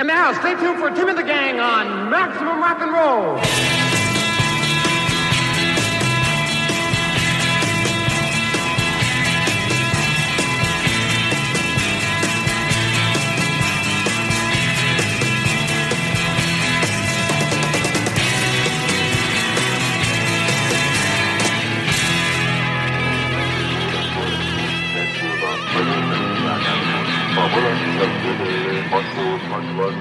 And 0.00 0.06
now, 0.06 0.32
stay 0.32 0.54
tuned 0.54 0.78
for 0.78 0.88
Tim 0.88 1.10
and 1.10 1.18
the 1.18 1.22
Gang 1.22 1.60
on 1.60 2.08
Maximum 2.08 2.58
Rock 2.58 2.80
and 2.80 2.90
Roll. 2.90 3.79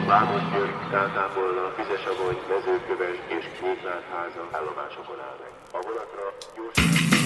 Vámosgyőr, 0.08 0.72
Kántápolna, 0.92 1.74
Fizesabony, 1.76 2.38
Mezőköves 2.50 3.18
és 3.28 3.46
Kékvárháza 3.60 4.48
állomásokon 4.52 5.20
áll 5.20 5.38
meg. 5.42 5.52
A 5.72 5.80
vonatra 5.86 6.26
gyors... 6.56 7.19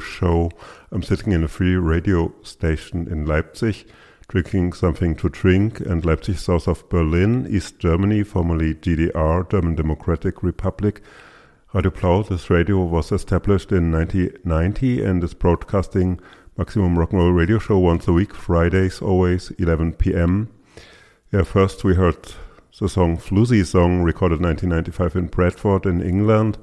Show. 0.00 0.50
I'm 0.90 1.02
sitting 1.02 1.32
in 1.32 1.44
a 1.44 1.48
free 1.48 1.76
radio 1.76 2.32
station 2.42 3.06
in 3.08 3.26
Leipzig, 3.26 3.86
drinking 4.28 4.72
something 4.72 5.14
to 5.16 5.28
drink, 5.28 5.80
and 5.80 6.04
Leipzig, 6.04 6.38
south 6.38 6.66
of 6.66 6.88
Berlin, 6.88 7.46
East 7.48 7.78
Germany, 7.78 8.22
formerly 8.22 8.74
GDR, 8.74 9.48
German 9.48 9.76
Democratic 9.76 10.42
Republic. 10.42 11.02
Radio 11.72 11.90
Blau, 11.90 12.22
this 12.22 12.50
radio 12.50 12.82
was 12.82 13.12
established 13.12 13.70
in 13.70 13.92
1990 13.92 15.04
and 15.04 15.22
is 15.22 15.34
broadcasting 15.34 16.18
Maximum 16.56 16.98
Rock 16.98 17.12
and 17.12 17.20
Roll 17.20 17.32
Radio 17.32 17.58
Show 17.58 17.78
once 17.78 18.08
a 18.08 18.12
week, 18.12 18.34
Fridays, 18.34 19.00
always 19.00 19.50
11 19.52 19.92
p.m. 19.92 20.52
Yeah, 21.32 21.44
first 21.44 21.84
we 21.84 21.94
heard 21.94 22.32
the 22.80 22.88
song 22.88 23.18
Floozy 23.18 23.64
Song, 23.64 24.02
recorded 24.02 24.40
1995 24.40 25.16
in 25.16 25.26
Bradford 25.28 25.86
in 25.86 26.02
England. 26.02 26.58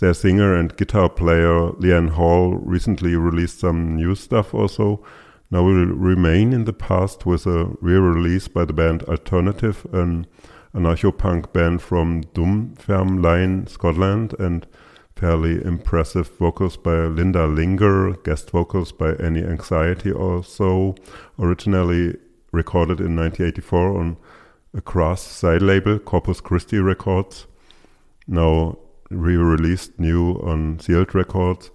Their 0.00 0.14
singer 0.14 0.54
and 0.54 0.76
guitar 0.76 1.08
player 1.08 1.72
Leanne 1.72 2.10
Hall 2.10 2.54
recently 2.54 3.16
released 3.16 3.58
some 3.58 3.96
new 3.96 4.14
stuff 4.14 4.54
also. 4.54 5.04
Now 5.50 5.64
we'll 5.64 5.86
remain 5.86 6.52
in 6.52 6.64
the 6.64 6.72
past 6.72 7.26
with 7.26 7.46
a 7.46 7.74
re-release 7.80 8.46
by 8.46 8.64
the 8.64 8.72
band 8.72 9.02
Alternative, 9.04 9.84
an 9.92 10.26
anarcho-punk 10.72 11.52
band 11.52 11.82
from 11.82 12.22
Dunfermline, 12.32 13.66
Scotland, 13.66 14.34
and 14.38 14.68
fairly 15.16 15.64
impressive 15.64 16.28
vocals 16.38 16.76
by 16.76 17.06
Linda 17.06 17.48
Linger, 17.48 18.12
guest 18.22 18.50
vocals 18.50 18.92
by 18.92 19.14
Annie 19.14 19.42
Anxiety 19.42 20.12
also, 20.12 20.94
originally 21.40 22.16
recorded 22.52 23.00
in 23.00 23.16
1984 23.16 23.98
on 23.98 24.16
a 24.74 24.80
Crass 24.80 25.22
side 25.22 25.62
label, 25.62 25.98
Corpus 25.98 26.40
Christi 26.40 26.78
Records. 26.78 27.48
Now 28.28 28.78
re-released 29.10 29.98
new 29.98 30.32
on 30.42 30.78
Sealed 30.80 31.14
Records. 31.14 31.70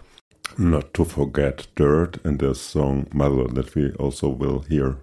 Not 0.57 0.93
to 0.93 1.05
forget 1.05 1.67
Dirt 1.75 2.17
and 2.23 2.39
their 2.39 2.53
song 2.53 3.07
Mother 3.13 3.47
that 3.53 3.73
we 3.75 3.91
also 3.93 4.29
will 4.29 4.59
hear. 4.59 4.97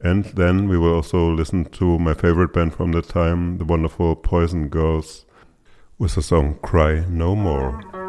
And 0.00 0.24
then 0.24 0.68
we 0.68 0.78
will 0.78 0.94
also 0.94 1.30
listen 1.30 1.66
to 1.66 1.98
my 1.98 2.14
favorite 2.14 2.54
band 2.54 2.74
from 2.74 2.92
the 2.92 3.02
time, 3.02 3.58
the 3.58 3.64
wonderful 3.64 4.16
Poison 4.16 4.68
Girls, 4.68 5.26
with 5.98 6.14
the 6.14 6.22
song 6.22 6.58
Cry 6.62 7.04
No 7.08 7.36
More. 7.36 7.99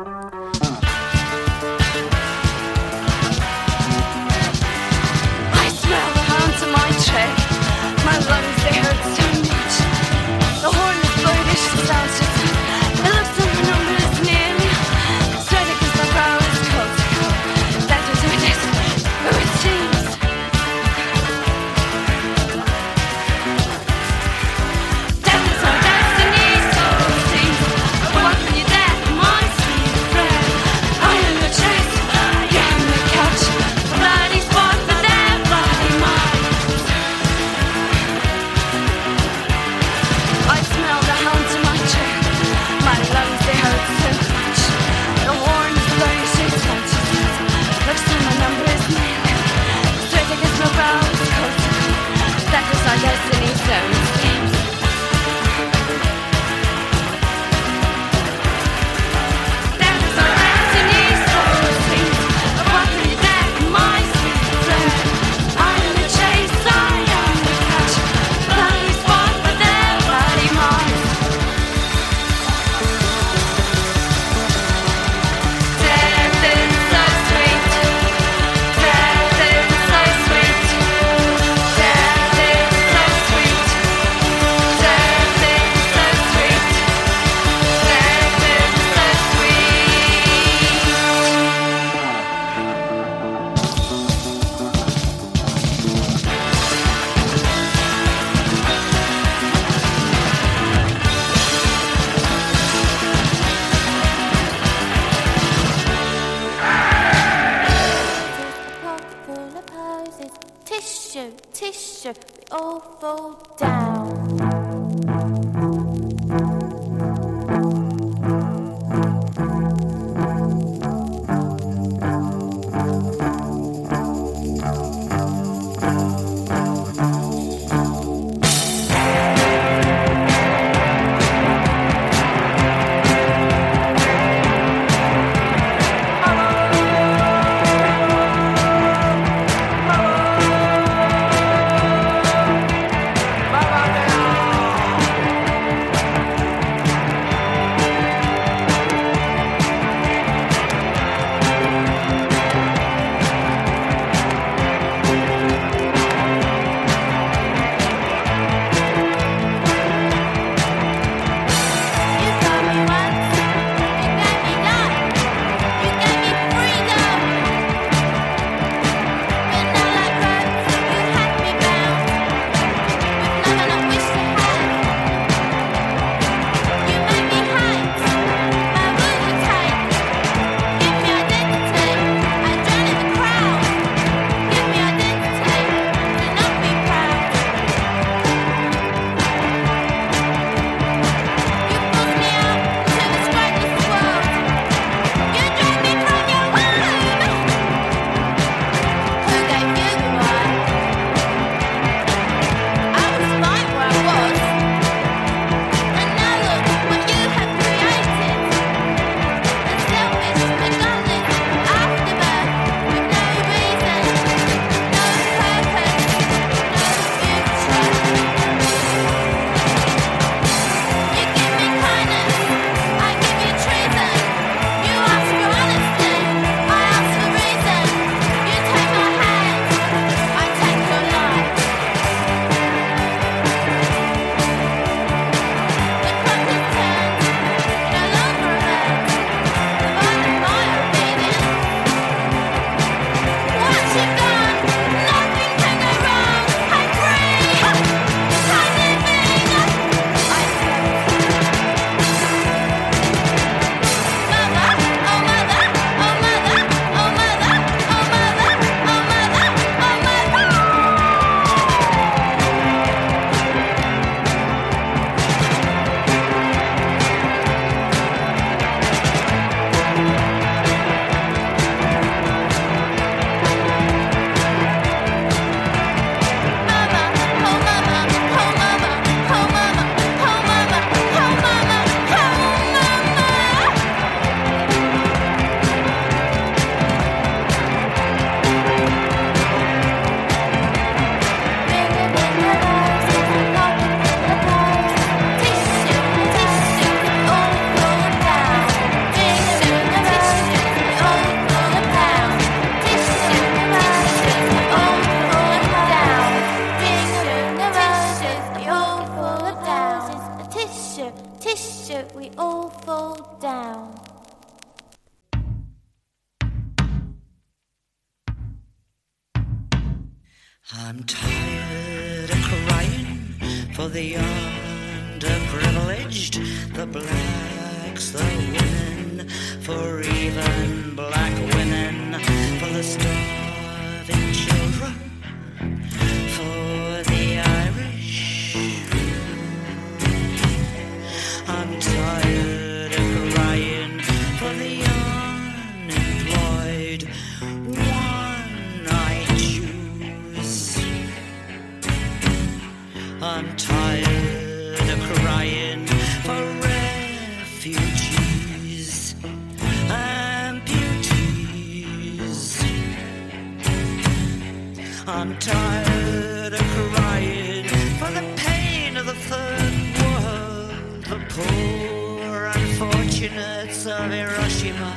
I'm 365.08 365.36
tired 365.40 366.54
of 366.54 366.60
crying 366.60 367.66
for 367.98 368.12
the 368.12 368.22
pain 368.38 368.98
of 368.98 369.08
the 369.08 369.16
third 369.16 369.74
world, 370.00 371.04
the 371.06 371.20
poor 371.30 372.46
unfortunates 372.46 373.88
of 373.88 374.12
Hiroshima, 374.12 374.96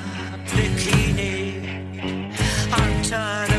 Bikini. 0.49 1.63
I'm 2.71 3.03
tired 3.03 3.54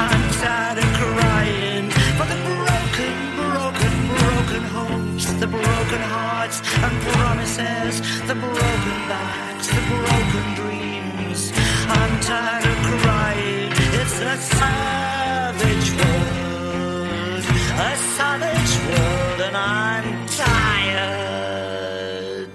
I'm 0.00 0.30
tired 0.42 0.78
of 0.78 0.84
crying 0.94 1.90
for 2.18 2.26
the 2.26 2.36
broken, 2.48 3.14
broken, 3.36 3.94
broken 4.08 4.62
homes, 4.74 5.24
the 5.38 5.46
broken 5.46 6.00
hearts 6.00 6.60
and 6.84 6.94
promises, 7.12 8.00
the 8.26 8.34
broken 8.34 8.98
backs, 9.08 9.68
the 9.68 9.80
broken 9.94 10.54
dreams. 10.54 11.52
I'm 11.88 12.20
tired 12.20 12.66
of 12.66 12.76
crying. 13.00 13.72
It's 14.00 14.20
a 14.20 14.36
savage 14.36 15.90
world, 16.00 17.44
a 17.78 17.96
savage 18.16 18.74
world, 18.88 19.40
and 19.46 19.56
I'm 19.56 20.26
tired. 20.26 22.50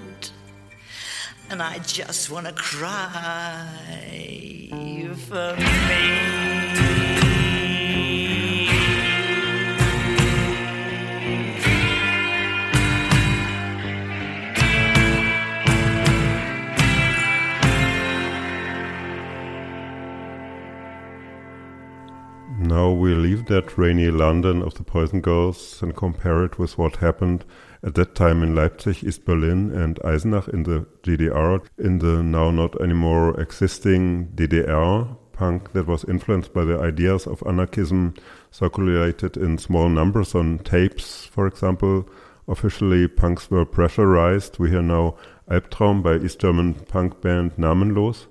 And 1.48 1.62
I 1.62 1.78
just 1.78 2.28
want 2.30 2.46
to 2.46 2.52
cry 2.52 4.53
for 5.14 5.56
me. 5.56 6.34
Now 22.58 22.90
we 22.90 23.14
leave 23.14 23.46
that 23.46 23.76
rainy 23.78 24.10
London 24.10 24.62
of 24.62 24.74
the 24.74 24.84
Poison 24.84 25.20
Girls 25.20 25.82
and 25.82 25.94
compare 25.94 26.44
it 26.44 26.58
with 26.58 26.76
what 26.76 26.96
happened 26.96 27.44
at 27.84 27.94
that 27.94 28.14
time 28.14 28.42
in 28.42 28.54
Leipzig, 28.54 29.04
East 29.04 29.24
Berlin, 29.24 29.70
and 29.70 29.98
Eisenach 30.04 30.48
in 30.48 30.62
the 30.62 30.86
GDR, 31.02 31.64
in 31.78 31.98
the 31.98 32.22
now 32.22 32.50
not 32.50 32.80
anymore 32.80 33.38
existing 33.38 34.28
DDR 34.34 35.16
punk 35.32 35.72
that 35.72 35.86
was 35.86 36.04
influenced 36.04 36.54
by 36.54 36.64
the 36.64 36.78
ideas 36.78 37.26
of 37.26 37.42
anarchism 37.46 38.14
circulated 38.50 39.36
in 39.36 39.58
small 39.58 39.88
numbers 39.88 40.34
on 40.34 40.58
tapes, 40.60 41.26
for 41.26 41.46
example. 41.46 42.08
Officially, 42.48 43.08
punks 43.08 43.50
were 43.50 43.64
pressurized. 43.64 44.58
We 44.58 44.70
hear 44.70 44.82
now 44.82 45.16
Albtraum 45.50 46.02
by 46.02 46.16
East 46.16 46.38
German 46.38 46.74
punk 46.74 47.20
band 47.20 47.56
Namenlos 47.56 48.26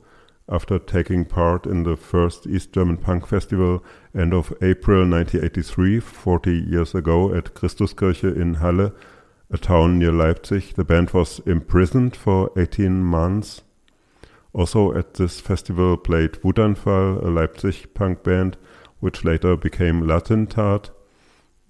after 0.49 0.77
taking 0.79 1.25
part 1.25 1.65
in 1.65 1.83
the 1.83 1.95
first 1.95 2.47
East 2.47 2.73
German 2.73 2.97
Punk 2.97 3.27
Festival 3.27 3.83
end 4.15 4.33
of 4.33 4.53
April 4.61 5.07
1983, 5.07 5.99
40 5.99 6.51
years 6.51 6.93
ago, 6.93 7.33
at 7.33 7.53
Christuskirche 7.53 8.35
in 8.35 8.55
Halle, 8.55 8.91
a 9.53 9.57
town 9.57 9.99
near 9.99 10.11
Leipzig. 10.11 10.73
The 10.73 10.83
band 10.83 11.11
was 11.11 11.39
imprisoned 11.45 12.15
for 12.15 12.49
18 12.57 13.03
months. 13.03 13.61
Also 14.51 14.93
at 14.93 15.13
this 15.13 15.39
festival 15.39 15.95
played 15.95 16.33
Wutanfall, 16.41 17.23
a 17.23 17.29
Leipzig 17.29 17.93
punk 17.93 18.23
band, 18.23 18.57
which 18.99 19.23
later 19.23 19.55
became 19.55 20.05
L'Attentat. 20.07 20.89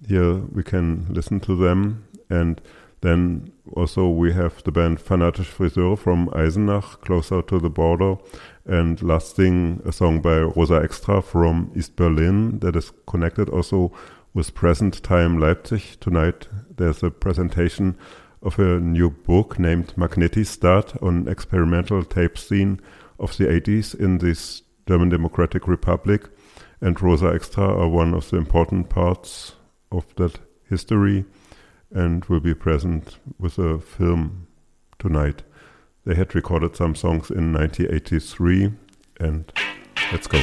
Here 0.08 0.34
we 0.34 0.62
can 0.62 1.06
listen 1.10 1.40
to 1.40 1.54
them. 1.54 2.06
And 2.30 2.60
then 3.02 3.52
also 3.74 4.08
we 4.08 4.32
have 4.32 4.62
the 4.64 4.72
band 4.72 4.98
Fanatisch 4.98 5.46
Friseur 5.46 5.96
from 5.96 6.28
Eisenach, 6.30 7.02
closer 7.02 7.42
to 7.42 7.58
the 7.58 7.70
border. 7.70 8.16
And 8.64 9.02
last 9.02 9.36
thing, 9.36 9.82
a 9.84 9.92
song 9.92 10.22
by 10.22 10.38
Rosa 10.38 10.80
Extra 10.82 11.20
from 11.20 11.70
East 11.76 11.96
Berlin 11.96 12.60
that 12.60 12.76
is 12.76 12.92
connected 13.06 13.50
also 13.50 13.92
with 14.32 14.54
present 14.54 15.02
time 15.02 15.38
Leipzig. 15.38 16.00
Tonight 16.00 16.48
there's 16.76 17.02
a 17.02 17.10
presentation 17.10 17.96
of 18.42 18.58
a 18.58 18.78
new 18.78 19.10
book 19.10 19.58
named 19.58 19.94
Magnetizdat 19.96 21.02
on 21.02 21.28
experimental 21.28 22.04
tape 22.04 22.36
scene 22.36 22.80
of 23.18 23.36
the 23.36 23.44
80s 23.44 23.94
in 23.98 24.18
this 24.18 24.62
German 24.86 25.08
Democratic 25.08 25.66
Republic. 25.66 26.28
And 26.80 27.00
Rosa 27.00 27.32
Extra 27.34 27.64
are 27.64 27.88
one 27.88 28.12
of 28.12 28.28
the 28.30 28.36
important 28.36 28.90
parts 28.90 29.54
of 29.90 30.06
that 30.16 30.38
history 30.68 31.24
and 31.90 32.24
will 32.26 32.40
be 32.40 32.54
present 32.54 33.18
with 33.38 33.58
a 33.58 33.78
film 33.78 34.46
tonight. 34.98 35.42
They 36.04 36.14
had 36.14 36.34
recorded 36.34 36.76
some 36.76 36.94
songs 36.94 37.30
in 37.30 37.52
1983, 37.52 38.72
and 39.20 39.50
let's 40.12 40.26
go. 40.26 40.42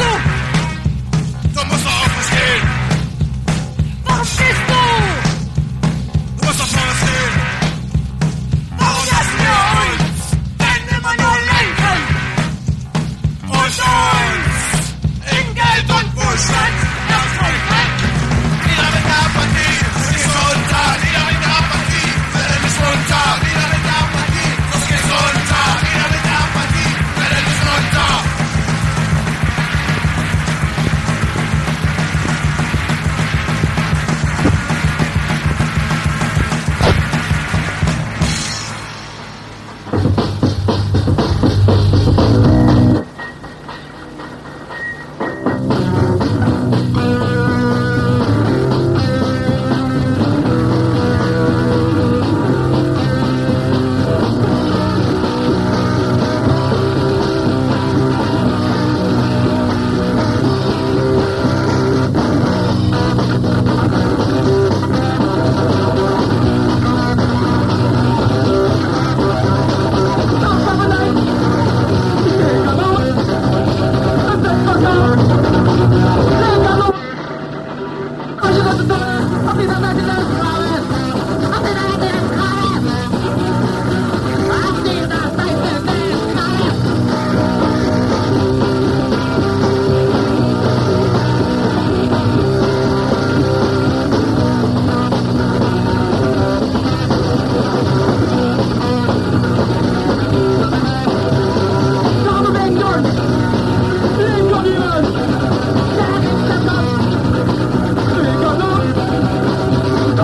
Go! 0.00 0.29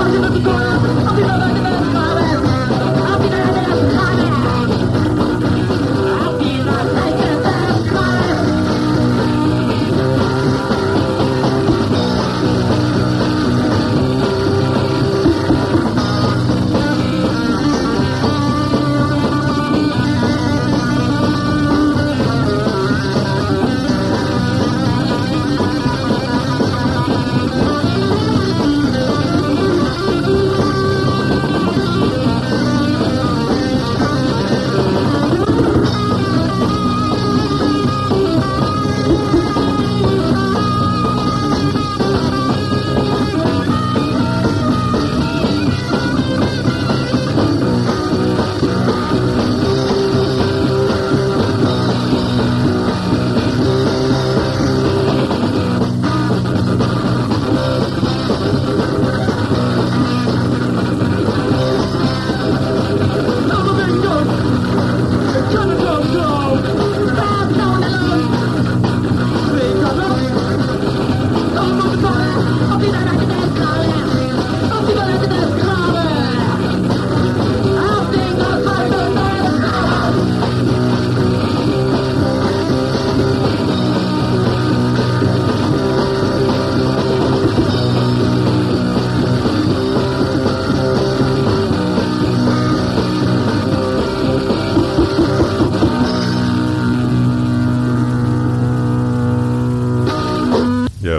Aku 0.07 0.31
tidak 1.19 1.76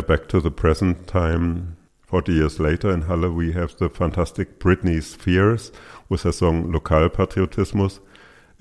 back 0.08 0.30
to 0.30 0.40
the 0.40 0.50
present 0.50 1.06
time. 1.06 1.76
40 2.04 2.32
years 2.32 2.62
later 2.62 2.90
in 2.90 3.02
Halle, 3.02 3.30
we 3.30 3.52
have 3.52 3.76
the 3.76 3.90
fantastic 3.90 4.58
Britney 4.58 5.04
Spears 5.04 5.74
with 6.08 6.24
her 6.24 6.32
song 6.32 6.72
Lokalpatriotismus. 6.72 8.00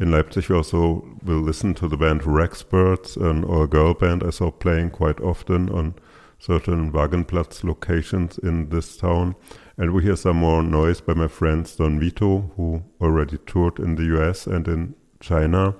In 0.00 0.10
Leipzig, 0.10 0.48
we 0.48 0.56
also 0.56 1.06
will 1.22 1.40
listen 1.40 1.72
to 1.74 1.86
the 1.86 1.96
band 1.96 2.22
Rexperts, 2.22 3.16
an 3.16 3.44
all-girl 3.44 3.94
band 3.94 4.24
I 4.24 4.30
saw 4.30 4.50
playing 4.50 4.90
quite 4.90 5.20
often 5.20 5.70
on 5.70 5.94
certain 6.40 6.90
Wagenplatz 6.90 7.62
locations 7.62 8.38
in 8.38 8.70
this 8.70 8.96
town. 8.96 9.36
And 9.78 9.92
we 9.92 10.02
hear 10.02 10.16
some 10.16 10.38
more 10.38 10.64
noise 10.64 11.00
by 11.00 11.14
my 11.14 11.28
friends 11.28 11.76
Don 11.76 12.00
Vito, 12.00 12.50
who 12.56 12.82
already 13.00 13.38
toured 13.46 13.78
in 13.78 13.94
the 13.94 14.18
US 14.18 14.48
and 14.48 14.66
in 14.66 14.96
China. 15.20 15.76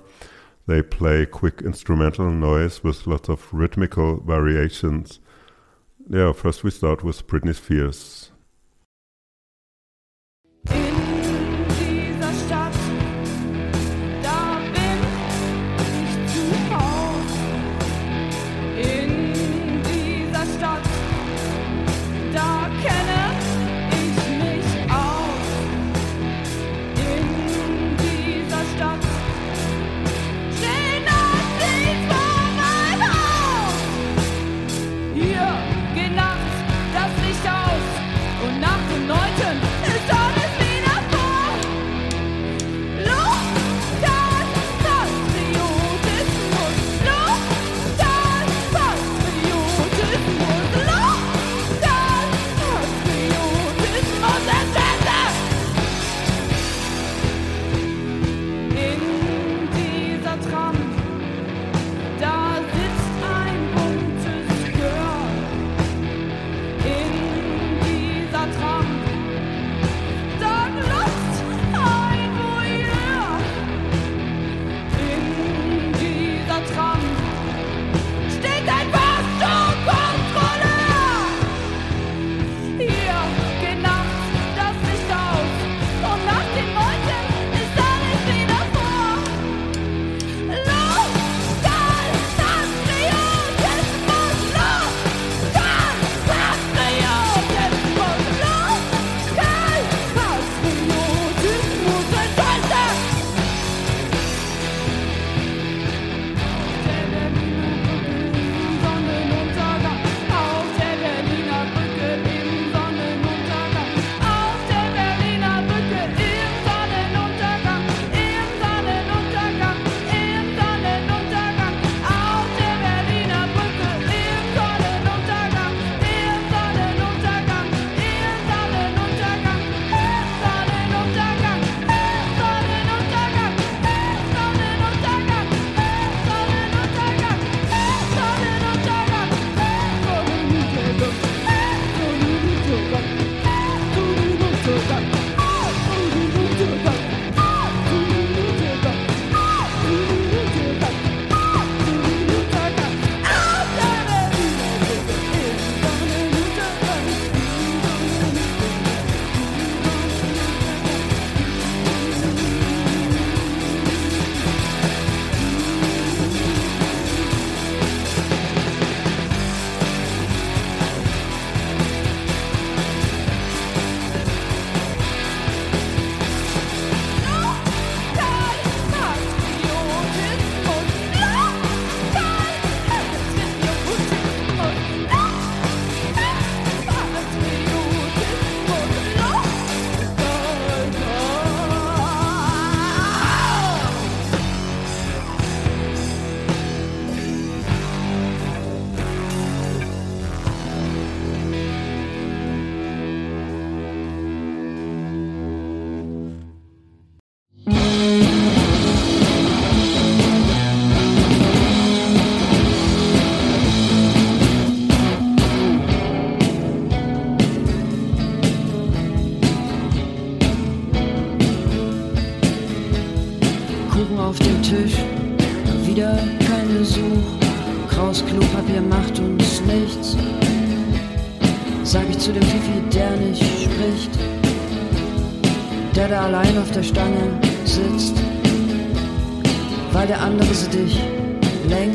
They 0.65 0.81
play 0.81 1.25
quick 1.25 1.61
instrumental 1.61 2.31
noise 2.31 2.85
with 2.85 3.05
lots 3.05 3.27
of 3.27 3.53
rhythmical 3.53 4.21
variations. 4.21 5.19
Yeah, 6.09 6.31
first 6.31 6.63
we 6.63 6.71
start 6.71 7.03
with 7.03 7.27
Britney 7.27 7.53
Spears. 7.53 8.31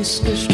Längst 0.03 0.52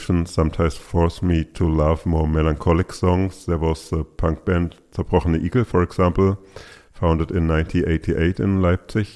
sometimes 0.00 0.76
force 0.76 1.22
me 1.22 1.44
to 1.44 1.68
love 1.68 2.06
more 2.06 2.26
melancholic 2.26 2.92
songs. 2.92 3.46
There 3.46 3.58
was 3.58 3.90
the 3.90 4.04
punk 4.04 4.44
band 4.44 4.76
Zerbrochene 4.92 5.44
Igel, 5.44 5.64
for 5.64 5.82
example, 5.82 6.38
founded 6.92 7.30
in 7.30 7.48
1988 7.48 8.40
in 8.40 8.62
Leipzig. 8.62 9.06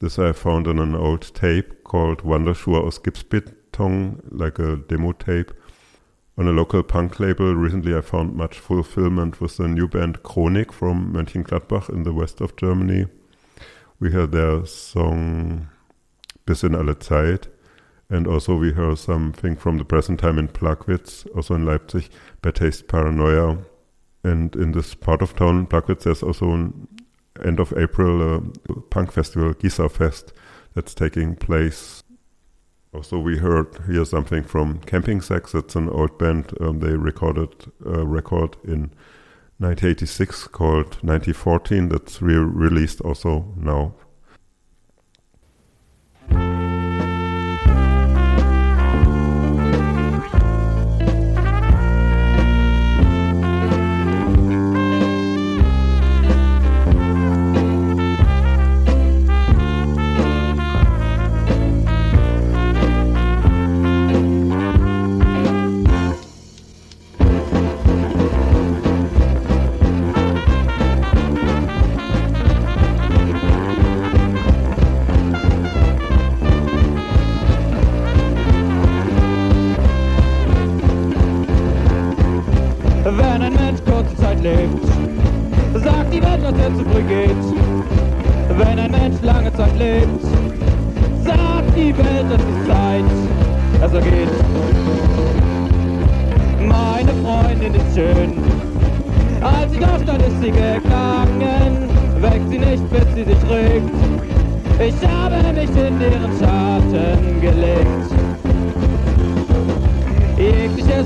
This 0.00 0.18
I 0.18 0.32
found 0.32 0.68
on 0.68 0.78
an 0.78 0.94
old 0.94 1.34
tape 1.34 1.82
called 1.84 2.22
Wanderschuhe 2.22 2.84
aus 2.84 2.98
Gipsbeton, 2.98 4.20
like 4.30 4.58
a 4.58 4.76
demo 4.76 5.12
tape. 5.12 5.52
On 6.36 6.46
a 6.46 6.52
local 6.52 6.84
punk 6.84 7.18
label, 7.18 7.54
recently 7.54 7.96
I 7.96 8.00
found 8.00 8.36
much 8.36 8.58
fulfillment 8.58 9.40
with 9.40 9.56
the 9.56 9.66
new 9.66 9.88
band 9.88 10.22
Chronik 10.22 10.70
from 10.70 11.12
Mönchengladbach 11.12 11.88
in 11.88 12.04
the 12.04 12.12
west 12.12 12.40
of 12.40 12.54
Germany. 12.56 13.06
We 13.98 14.12
heard 14.12 14.30
their 14.30 14.64
song 14.64 15.68
Bis 16.46 16.62
in 16.62 16.74
alle 16.74 16.94
Zeit. 17.00 17.48
And 18.10 18.26
also 18.26 18.56
we 18.56 18.72
heard 18.72 18.98
something 18.98 19.56
from 19.56 19.78
the 19.78 19.84
present 19.84 20.20
time 20.20 20.38
in 20.38 20.48
Plagwitz, 20.48 21.26
also 21.36 21.54
in 21.54 21.66
Leipzig, 21.66 22.08
Bad 22.40 22.54
Taste 22.54 22.88
Paranoia. 22.88 23.58
And 24.24 24.56
in 24.56 24.72
this 24.72 24.94
part 24.94 25.20
of 25.20 25.36
town, 25.36 25.66
Plagwitz, 25.66 26.04
there's 26.04 26.22
also 26.22 26.50
an 26.52 26.88
end 27.44 27.60
of 27.60 27.72
April 27.76 28.36
uh, 28.36 28.40
punk 28.90 29.12
festival, 29.12 29.54
Gisa 29.54 29.90
Fest, 29.90 30.32
that's 30.74 30.94
taking 30.94 31.36
place. 31.36 32.02
Also, 32.94 33.18
we 33.18 33.36
heard 33.36 33.78
here 33.86 34.04
something 34.04 34.42
from 34.42 34.78
Camping 34.80 35.20
Sex. 35.20 35.54
It's 35.54 35.76
an 35.76 35.90
old 35.90 36.18
band. 36.18 36.52
Um, 36.60 36.80
they 36.80 36.96
recorded 36.96 37.50
a 37.84 38.06
record 38.06 38.56
in 38.64 38.90
1986 39.58 40.48
called 40.48 40.96
1914. 41.02 41.90
That's 41.90 42.22
re- 42.22 42.36
released 42.36 43.02
also 43.02 43.52
now. 43.56 43.94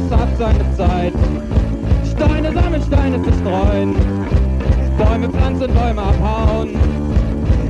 Jegliches 0.02 0.10
hat 0.10 0.28
seine 0.38 0.76
Zeit. 0.76 1.12
Steine 2.10 2.52
sammeln, 2.52 2.82
Steine 2.82 3.22
zerstreuen. 3.22 3.94
Bäume 4.98 5.28
pflanzen, 5.28 5.72
Bäume 5.74 6.02
abhauen. 6.02 6.70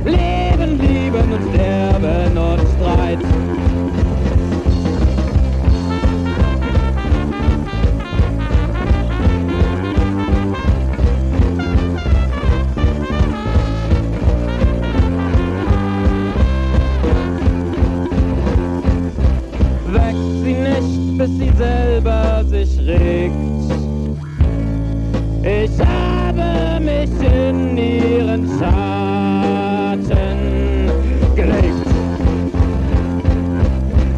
Leben, 0.05 0.79
lieben 0.79 1.31
und 1.31 1.53
sterben 1.53 2.37
und 2.37 2.59
Streit. 2.75 3.52
Bis 21.23 21.37
sie 21.37 21.51
selber 21.57 22.43
sich 22.45 22.77
regt. 22.79 23.33
Ich 25.41 25.71
habe 25.79 26.83
mich 26.83 27.11
in 27.21 27.77
ihren 27.77 28.45
Schatten 28.59 30.01
gelegt. 31.35 31.87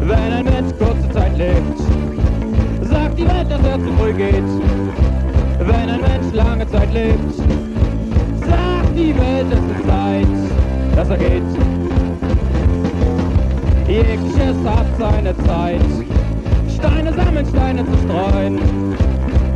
Wenn 0.00 0.32
ein 0.32 0.44
Mensch 0.44 0.72
kurze 0.78 1.08
Zeit 1.12 1.38
lebt, 1.38 1.78
sagt 2.90 3.18
die 3.18 3.28
Welt, 3.28 3.50
dass 3.50 3.64
er 3.64 3.78
zu 3.78 3.92
früh 3.98 4.12
geht. 4.12 4.50
Wenn 5.60 5.88
ein 5.88 6.00
Mensch 6.00 6.34
lange 6.34 6.66
Zeit 6.68 6.92
lebt, 6.92 7.34
sagt 8.40 8.96
die 8.96 9.14
Welt, 9.16 9.46
es 9.52 9.58
ist 9.58 9.86
Zeit, 9.86 10.26
dass 10.96 11.10
er 11.10 11.18
geht. 11.18 11.42
Jegliches 13.86 14.56
hat 14.64 14.86
seine 14.98 15.36
Zeit. 15.44 16.15
Steine 16.76 17.12
sammeln, 17.14 17.46
Steine 17.46 17.84
zu 17.86 17.96
streuen. 18.04 18.58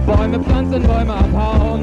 Bäume 0.07 0.41
pflanzen, 0.41 0.83
Bäume 0.83 1.15
abhauen. 1.15 1.83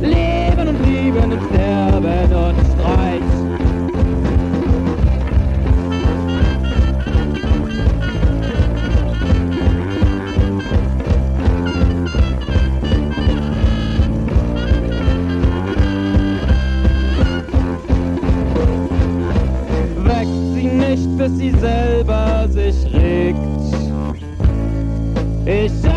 Leben 0.00 0.68
und 0.68 0.86
lieben 0.86 1.32
und 1.32 1.42
sterben 1.48 2.32
und 2.32 2.56
Streit. 2.72 3.22
Weckt 20.04 20.54
sie 20.54 20.68
nicht, 20.68 21.18
bis 21.18 21.38
sie 21.38 21.50
selber 21.52 22.05
Ich 25.48 25.95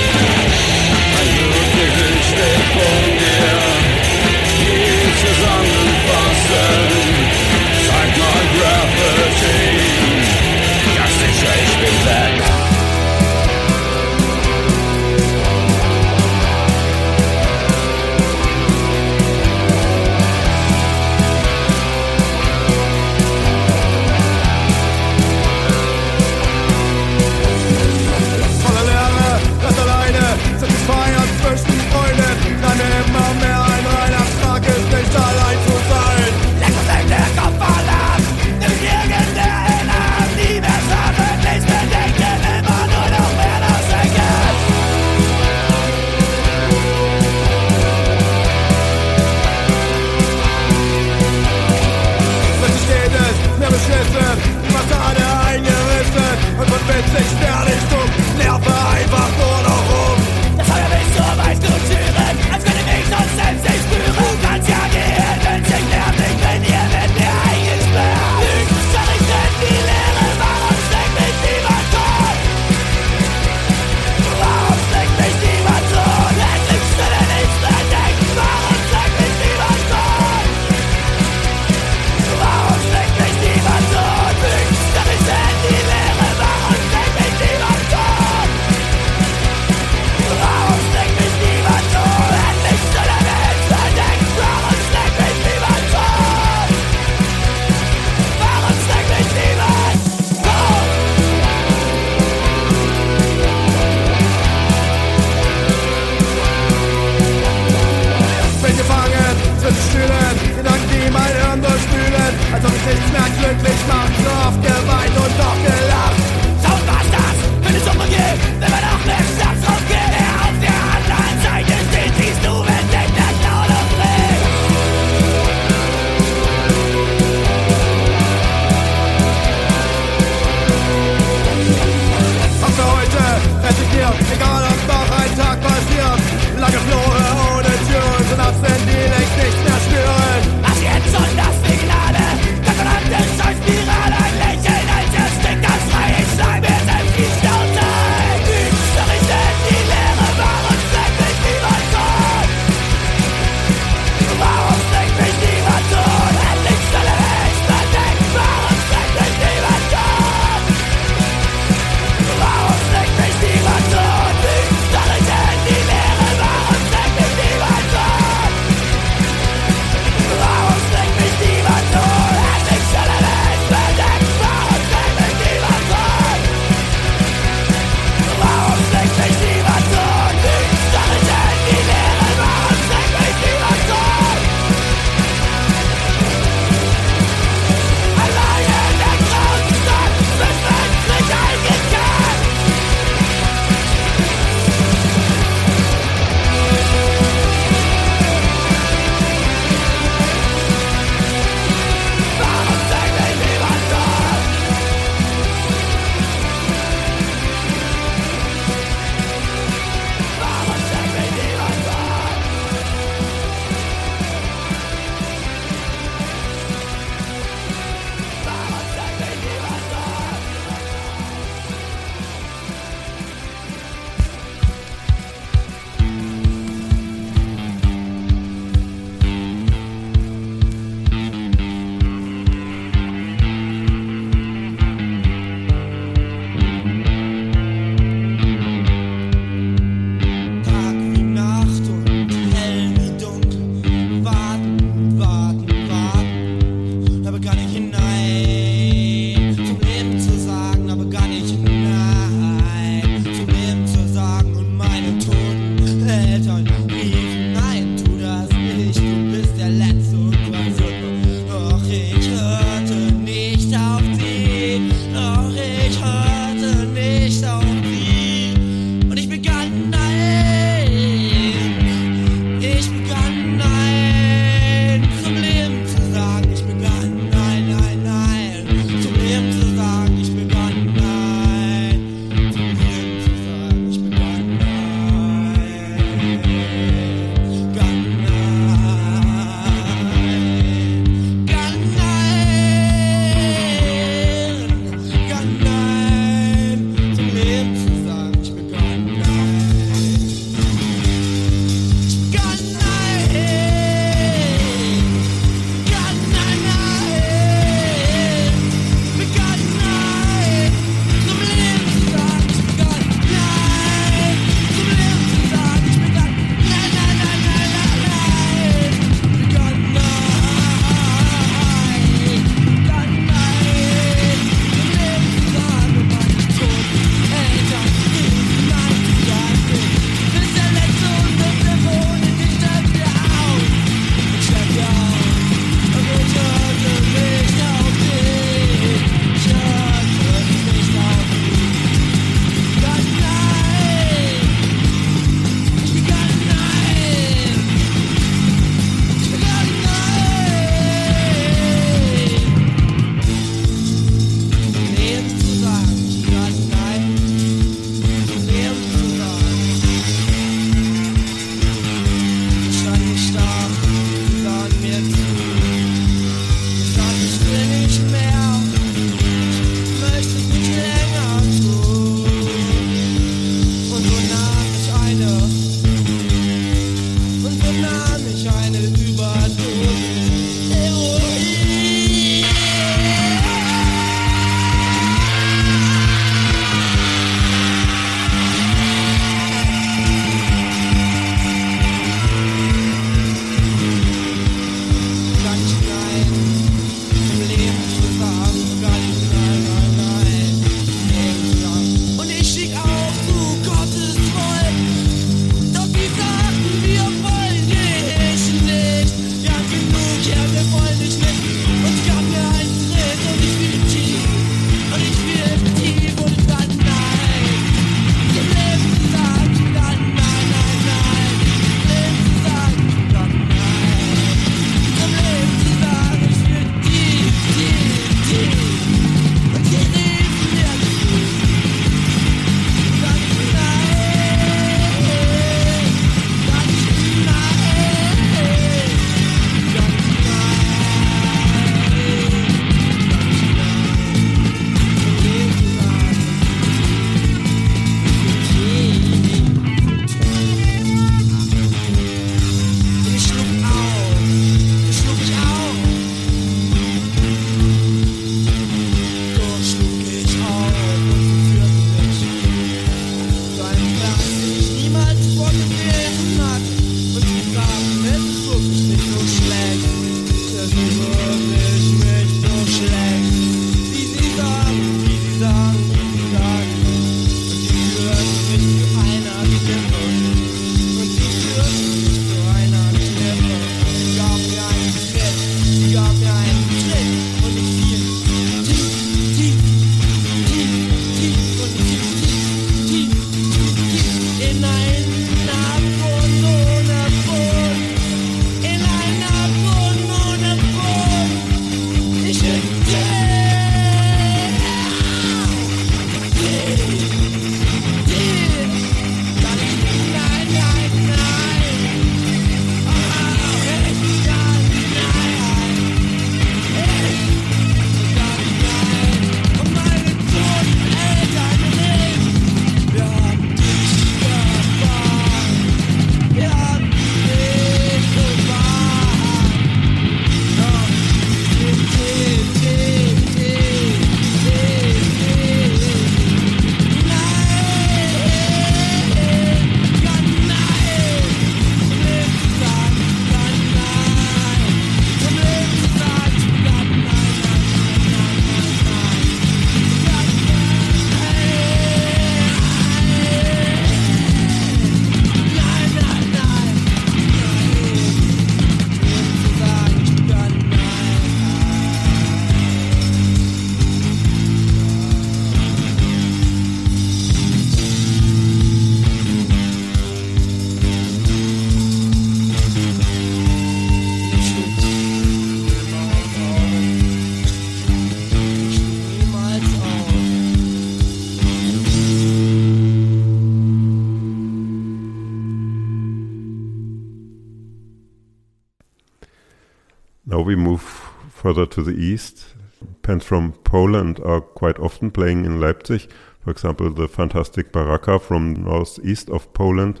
further 591.42 591.66
to 591.66 591.82
the 591.82 591.96
east. 591.96 592.54
Bands 593.02 593.24
from 593.24 593.52
Poland 593.64 594.20
are 594.24 594.40
quite 594.40 594.78
often 594.78 595.10
playing 595.10 595.44
in 595.44 595.60
Leipzig. 595.60 596.08
For 596.44 596.50
example, 596.52 596.88
the 596.90 597.08
fantastic 597.08 597.72
Baraka 597.72 598.20
from 598.20 598.54
northeast 598.54 599.28
of 599.28 599.52
Poland. 599.52 600.00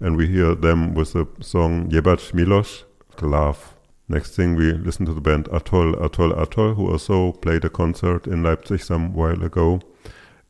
And 0.00 0.16
we 0.16 0.26
hear 0.26 0.54
them 0.54 0.94
with 0.94 1.14
the 1.14 1.26
song 1.40 1.88
Jebać 1.88 2.34
Milosz, 2.34 2.84
Love. 3.22 3.74
Next 4.08 4.36
thing, 4.36 4.54
we 4.54 4.72
listen 4.72 5.06
to 5.06 5.14
the 5.14 5.20
band 5.20 5.48
Atoll, 5.50 5.94
Atoll, 6.04 6.38
Atoll, 6.38 6.74
who 6.74 6.92
also 6.92 7.32
played 7.32 7.64
a 7.64 7.70
concert 7.70 8.26
in 8.26 8.42
Leipzig 8.42 8.80
some 8.80 9.14
while 9.14 9.42
ago. 9.42 9.80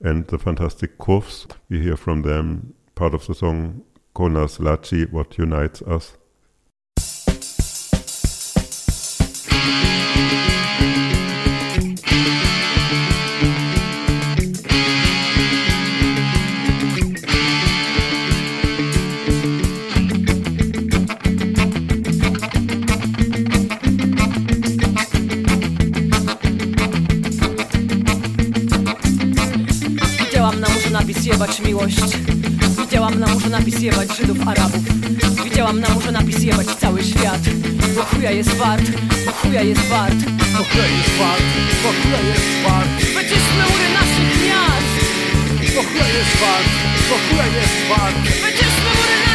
And 0.00 0.26
the 0.26 0.38
fantastic 0.38 0.98
Kurws. 0.98 1.46
we 1.70 1.80
hear 1.80 1.96
from 1.96 2.22
them 2.22 2.74
part 2.96 3.14
of 3.14 3.26
the 3.26 3.34
song 3.34 3.82
Co 4.12 4.28
nas 4.28 4.58
łączy," 4.58 5.12
What 5.12 5.38
Unites 5.38 5.82
Us. 5.82 6.16
jest 38.36 38.54
wart, 38.54 38.82
bo 39.26 39.32
chuja 39.32 39.62
jest 39.62 39.80
wart 39.80 40.14
Bo 40.52 40.64
chuja 40.64 40.86
jest 40.86 41.10
wart, 41.18 41.42
bo 41.82 41.88
chuja 41.88 42.20
jest 42.28 42.48
wart 42.64 42.88
Wyciszmy 43.14 43.62
mury 43.70 43.88
naszych 43.94 44.46
miast. 44.46 44.94
Bo 45.74 45.82
chuja 45.82 46.08
jest 46.08 46.36
wart, 46.40 46.68
bo 47.08 47.14
chuja 47.28 47.46
jest 47.46 47.88
wart 47.88 48.16
Wyciszmy 48.16 48.90
mury 48.96 49.25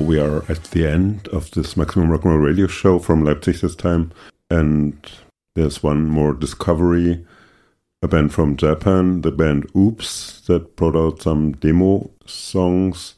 we 0.00 0.18
are 0.18 0.44
at 0.50 0.64
the 0.70 0.86
end 0.86 1.28
of 1.28 1.50
this 1.52 1.76
Maximum 1.76 2.10
Rock 2.10 2.24
and 2.24 2.34
Roll 2.34 2.42
radio 2.42 2.66
show 2.66 2.98
from 2.98 3.24
Leipzig 3.24 3.56
this 3.56 3.76
time, 3.76 4.12
and 4.50 4.94
there's 5.54 5.82
one 5.82 6.08
more 6.08 6.32
discovery. 6.32 7.24
A 8.02 8.08
band 8.08 8.32
from 8.32 8.56
Japan, 8.56 9.20
the 9.20 9.30
band 9.30 9.70
Oops, 9.76 10.40
that 10.46 10.74
brought 10.76 10.96
out 10.96 11.22
some 11.22 11.52
demo 11.52 12.10
songs. 12.24 13.14